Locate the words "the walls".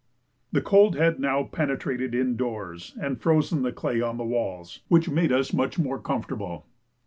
4.17-4.79